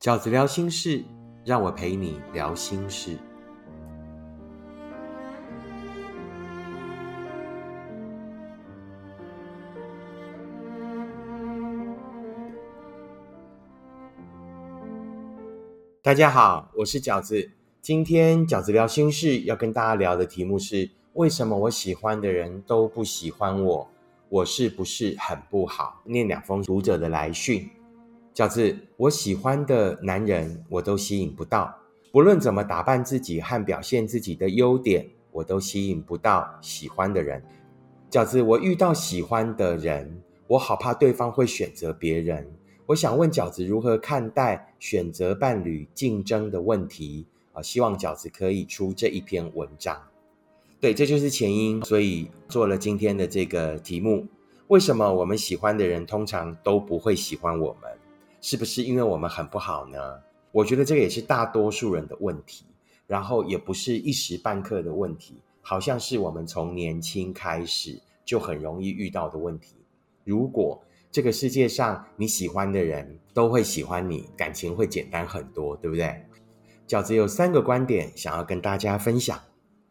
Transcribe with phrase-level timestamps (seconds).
[0.00, 1.04] 饺子聊心事，
[1.44, 3.18] 让我陪你聊心事。
[16.00, 17.50] 大家好，我是饺子。
[17.82, 23.86] 今天饺子聊心事要跟大家聊的题目是：为什么我喜欢的人都不喜欢我？
[24.30, 26.00] 我是不是很不好？
[26.04, 27.68] 念两封读者的来讯。
[28.32, 31.74] 饺子，我喜欢的男人我都吸引不到，
[32.12, 37.42] 不论怎么打扮自己和表现自己的优点，我都吸引不到喜欢的人。
[38.08, 42.48] 饺子，我遇到喜欢的人，我好怕对方会选择别人。
[42.86, 47.60] 我想问饺子如何看待选择伴侣竞争的问题啊？
[47.60, 50.00] 希望饺子可以出这一篇文章。
[50.80, 54.26] 对，这就是前因，所以做了今天的这个题目：
[54.68, 57.90] 为什么我们喜欢的人通常都不会喜欢我们？
[58.40, 59.98] 是不是因为我们很不好呢？
[60.52, 62.64] 我觉得这个也是大多数人的问题，
[63.06, 69.76] 然后也不是一时半刻的问题，好像是我们从年轻开始就很容易遇到的问题。
[70.24, 76.24] 如果这个世界上你喜欢的人都会喜欢你，感情会简单很多，对不对？
[76.88, 79.38] 饺子有三个观点想要跟大家分享。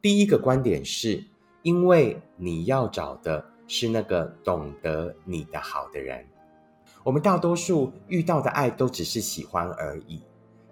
[0.00, 1.22] 第一个观点是，
[1.62, 6.24] 因为你要找的是那个懂得你的好的人。
[7.06, 10.20] 我们大多数遇到的爱都只是喜欢而已，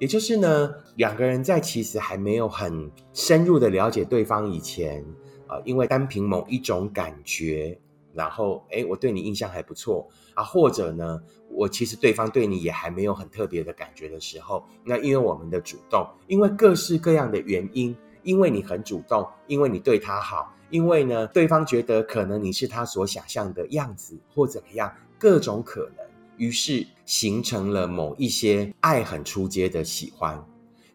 [0.00, 5.00] 也就是呢，两个人在其实还没有很深入的了解对方以前，
[5.46, 7.78] 啊，因为单凭某一种感觉，
[8.12, 26.03] 然后哎，我对你印象还不错啊，或者呢，我其实对方对你也还没有很特别的感觉的时候，那因为我们的主动，因为各式各样的原因，因为你很主动，因为你对他好，因为呢，对方觉得可能你是他所想象的样子或怎么样，各种可能。
[26.36, 30.44] 于是形成了某一些爱很出街的喜欢，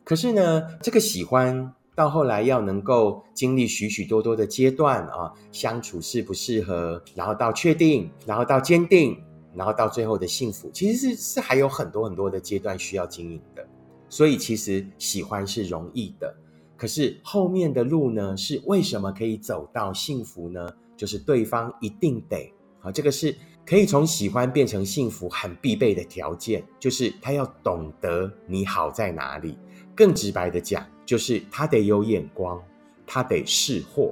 [0.03, 9.21] 可是呢，这个喜欢到后来要能够经历许许多多的阶段啊，相处适不适合，然后到确定，然后到坚定，
[9.53, 13.65] 然后到最后的幸福，其实是是还有很多很多的阶段需要经营的。
[14.09, 16.35] 所以其实喜欢是容易的，
[16.75, 20.67] 可是后面的路呢，是为什么可以走到幸福呢？
[20.97, 23.35] 就是对方一定得啊，这个是。
[23.69, 29.55] 可以从喜欢变成幸福很必备的条件，就是他要懂得你好在哪里。
[29.93, 32.59] 更直白的讲，就是他得有眼光，
[33.05, 34.11] 他得识货。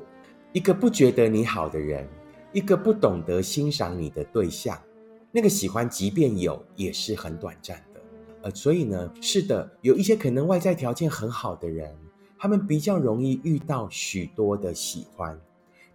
[0.53, 2.07] 一个不觉得你好的人，
[2.53, 4.79] 一个不懂得欣赏你的对象，
[5.31, 8.01] 那个喜欢即便有，也是很短暂的。
[8.43, 11.97] 呃，所以呢，是的，有一些可能外在条件很好的人，
[12.37, 15.35] 他们比较容易遇到许多的喜欢，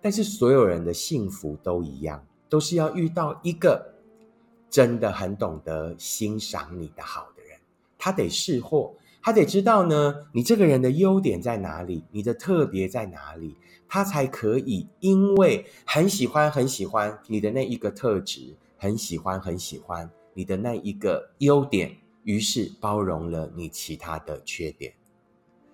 [0.00, 2.20] 但是所有人的幸福都一样。
[2.52, 3.94] 都是要遇到一个
[4.68, 7.58] 真的很懂得欣赏你的好的人，
[7.96, 13.56] 他得识货，他得知道呢，你这个人的优点在哪里，你的特别在哪里，
[13.88, 24.92] 他才可以因为很喜欢很喜欢你的那一个特质，很喜欢很喜欢你的那一个优点，于是包容了你其他的缺点。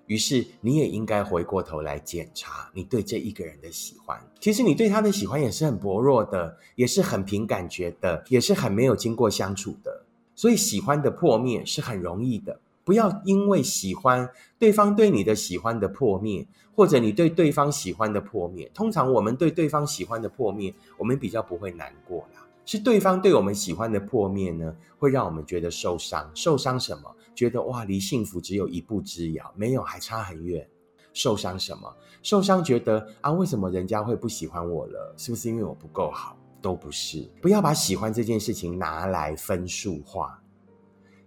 [0.09, 4.21] 于是你也应该回过头来检查你对这一个人的喜欢。
[4.41, 10.03] 其实你对他的喜欢也是很薄弱的，也是很凭感觉的，也是很没有经过相处的。
[10.35, 12.59] 所以喜欢的破灭是很容易的。
[12.85, 18.71] 不要因为喜欢对方对你的喜欢的破灭，或者你对对方喜欢的破灭。
[18.73, 22.47] 通常我们对对方喜欢的破灭，我们比较不会难过啦。
[22.65, 26.31] 是对方对我们喜欢的破灭呢，会让我们觉得受伤。
[26.35, 27.15] 受伤什么？
[27.39, 30.69] 觉得哇，离幸福只有一步之遥，没有还差很远。
[31.13, 31.97] 受伤什么？
[32.21, 35.15] 受伤觉得啊，为什么人家会不喜欢我了？
[35.17, 36.37] 是不是因为我不够好？
[36.61, 37.31] 都不是。
[37.41, 40.43] 不要把喜欢这件事情拿来分数化。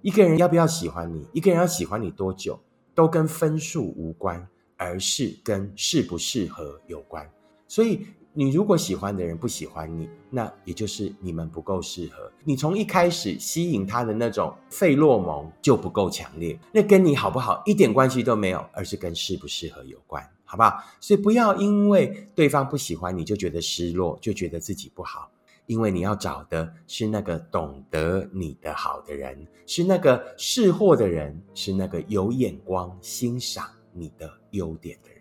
[0.01, 2.59] 一个人要不要喜欢你，一个人要喜欢你多久，
[2.93, 4.45] 都跟分数无关，
[4.75, 7.25] 而是跟适不适合有关。
[7.69, 8.05] 所以。
[8.33, 12.31] 你如果喜欢的人不喜欢你，那也就是你们不够适合。
[12.45, 20.81] 你从一开始吸引他的那种费洛蒙就不够强烈，那跟你好不好一点关系都没有，而是跟适不适合有关，好不好？
[21.01, 25.29] 所以不要因为对方不喜欢你就觉得失落，就觉得自己不好，
[25.65, 35.20] 因为你要找的是那个懂得你的好的人，是那个识货的人，是那个有眼光欣赏你的优点的人。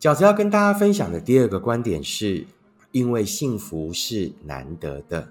[0.00, 2.46] 饺子要跟大家分享的第二个观点是，
[2.92, 5.28] 因为幸福是难得的，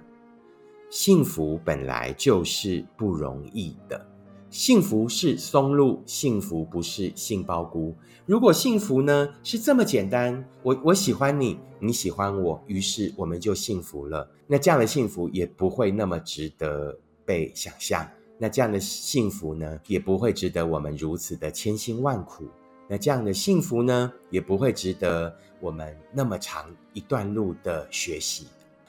[0.89, 4.05] 幸福本来就是不容易的，
[4.49, 7.95] 幸福是松露，幸福不是杏鲍菇。
[8.25, 14.29] 如果幸福呢是这么简单，我我喜欢你，你喜欢我，于是我们就幸福了。
[14.47, 16.93] 那这样的幸福也不会那么值得
[17.23, 18.05] 被想象，
[18.37, 22.43] 那这样的幸福呢，也不会值得我们如此的千辛万苦。
[22.87, 28.47] 那这样的幸福呢，也不会值得我们那么长一段路的学习。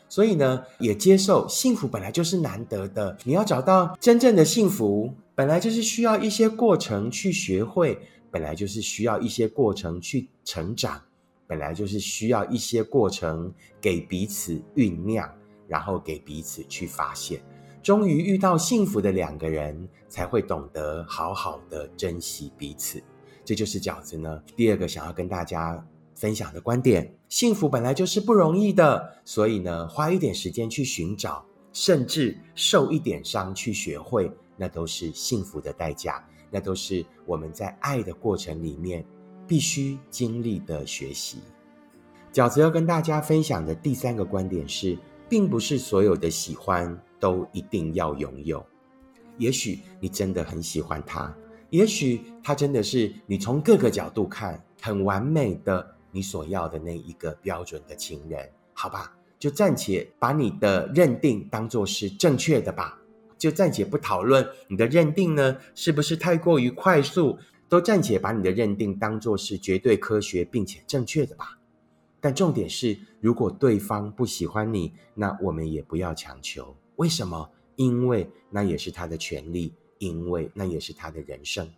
[0.09, 3.17] 所以呢，也接受幸福本来就是难得的。
[3.25, 7.99] 你要找到真正的幸福，本来就是需要一些过程去学会，
[8.31, 11.03] 本来就是需要一些过程去成长，
[11.47, 13.53] 本来就是需要一些过程
[13.83, 15.31] 给彼此酝酿，
[15.67, 17.39] 然后给彼此去发现。
[17.83, 23.03] 终于遇到幸福的两个人，才会懂得好好的珍惜彼此。
[23.49, 24.43] 这就是饺子呢。
[24.55, 25.83] 第二个想要跟大家。
[26.15, 39.07] 分享的观点，幸福本来就是不容易的，所以呢，花一点时间去寻找，甚至受一点伤去学会，那都是幸福的代价，那都是我们在爱的过程里面
[39.47, 41.39] 必须经历的学习。
[42.33, 44.99] 饺子要跟大家分享的第三个观点是，
[45.29, 48.67] 并不是所有的喜欢都一定要拥有，
[49.37, 51.33] 也许你真的很喜欢他，
[51.71, 55.95] 也许他真的是你从各个角度看很完美的。
[56.11, 62.99] 你所要的那一个标准的情人，好吧，就暂且把你的认定当做是正确的吧，
[63.37, 67.39] 就暂且不讨论你的认定呢是不是太过于快速，
[67.69, 71.59] 都暂且把你的认定当做是绝对科学并且正确的吧。
[72.21, 76.75] 但重点是，如果对方不喜欢你，那我们也不要强求。
[76.97, 77.51] 为什么？
[77.77, 81.71] 因为那也是他的权利，因为那也是他的人生。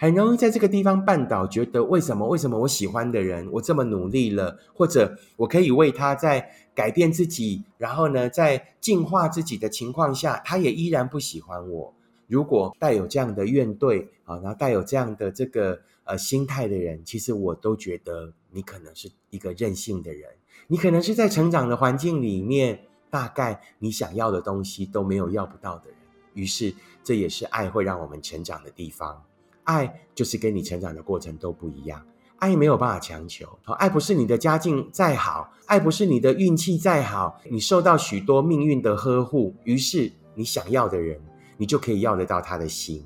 [0.00, 2.28] 很容易在这个地方绊倒，觉得为什么？
[2.28, 11.92] 为什么我喜欢的人，我这么努力了，或者我可以为他在改变自己，然后呢，在进化自己的情况下，他也依然不喜欢我。
[12.28, 20.30] 如果带有这样的怨怼啊，然后带有这样的这个呃心态的人，其实我都觉得你可能是一个任性的人，
[20.68, 25.96] 你可能是在成长的环境里面，大概你想要的东西都没有要不到的人。
[26.34, 26.72] 于是，
[27.08, 29.24] 这也是爱会让我们成长的地方。
[29.64, 32.06] 爱就是跟你成长的过程都不一样，
[32.36, 33.48] 爱没有办法强求。
[33.78, 41.18] 爱不是你的家境再好，爱不是你的运气再好，你受到许多命运的呵护，于是你想要的人，
[41.56, 43.02] 你就可以要得到他的心。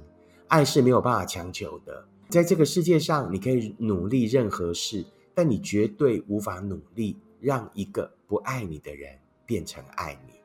[0.49, 9.17] 爱是没有办法强求的，在这个世界上，你可以努力任何事，但你绝对无法努力让一个不爱你的人
[9.47, 10.42] 变成爱你。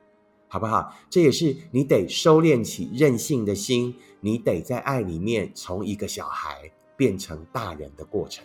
[0.48, 0.94] 好不好？
[1.10, 8.44] 这也是你得收敛起任性的心，你得在爱里面从一个小孩变成大人的过程。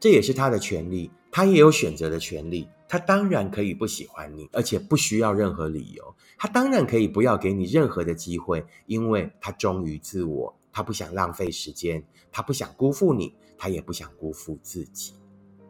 [0.00, 2.68] 这也是他的权利，他也有选择的权利。
[2.86, 6.14] 他当然可以不喜欢你，而且不需要任何理由。
[6.36, 15.14] 他当然可以不要给你任何的机会，因为他忠于自我，他不想浪费时间，他不想辜负你，他也不想辜负自己。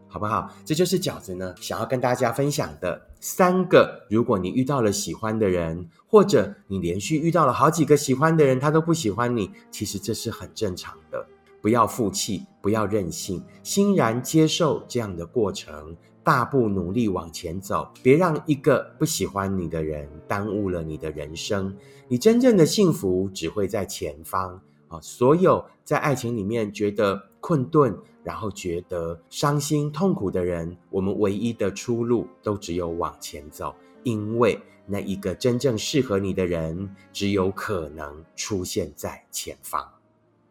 [0.09, 0.53] 好不好？
[0.65, 4.07] 这就是饺子呢，想要跟大家分享的三个。
[4.11, 11.27] 如果你遇到了喜欢的人，或者你连续遇到了好几个喜欢的人，他都不喜欢你，其实这是很正常的。
[11.63, 17.89] 不要负气，不要任性，欣然接受这样的过程，大步努力往前走。
[18.03, 21.75] 别让一个不喜欢你的人耽误了你的人生。
[22.09, 25.01] 你真正的幸福只会在前方啊！
[25.01, 27.95] 所有在爱情里面觉得困顿。
[28.23, 39.87] 然后觉得伤心痛苦的人，我们唯一的出路都只有往前走，因为那一个真正适合你的人，只有可能出现在前方。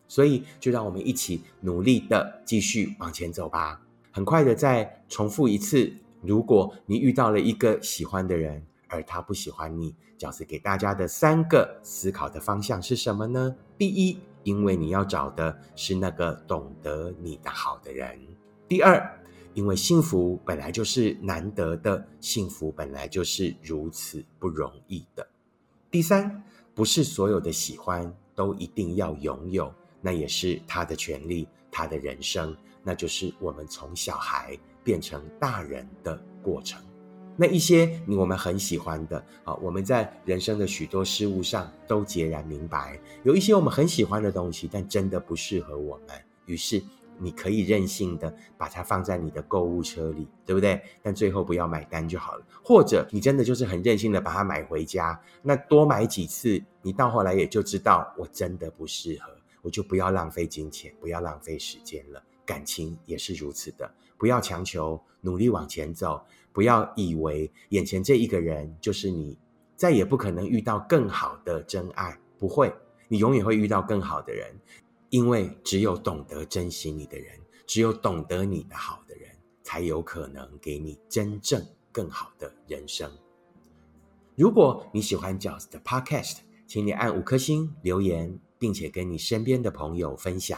[0.07, 3.81] 所以，就让我们一起努力的继续往前走吧。
[4.12, 13.56] 很快的再重复一次：如果你遇到了一个喜欢的人，而他不喜欢你，饺子给大家的三个思考的方向是什么呢？
[13.80, 14.19] 第一。
[14.44, 18.19] 因为你要找的是那个懂得你的好的人。
[18.68, 19.21] 第二，
[19.54, 25.28] 因为幸福本来就是难得的，幸福本来就是如此不容易的。
[25.92, 36.83] 第三，不是所有的喜欢都一定要拥有，那也是他的权利，他的人生，那就是我们从小孩变成大人的过程。
[37.35, 46.16] 那一些我们很喜欢的啊，我们在人生的许多事物上都截然明白，有一些我们很喜欢的东西，但真的不适合我们。
[46.45, 46.81] 于是
[47.18, 50.81] 你可以任性的把它放在你的购物车里，对不对？
[51.02, 52.45] 但最后不要买单就好了。
[52.63, 62.21] 或者你真的就是很任性的把它买回家，那多买几次，你到后来也就知道我真的不适合，我就不要浪费金钱，不要浪费时间了。
[62.45, 63.90] 感情也是如此的，
[64.23, 66.23] 不要强求，努力往前走。
[66.53, 69.37] 不要以为眼前这一个人就是你，
[69.75, 72.18] 再也不可能遇到更好的真爱。
[72.39, 72.73] 不会，
[73.09, 74.57] 你永远会遇到更好的人，
[75.09, 77.37] 因为只有懂得珍惜你的人，
[77.68, 79.30] 只有懂得你的好的人，
[79.61, 81.61] 才有可能给你真正
[81.92, 83.11] 更好的人生。
[84.37, 90.57] 如果你喜欢饺子的 Podcast，请你按五颗星留言，并且跟你身边的朋友分享。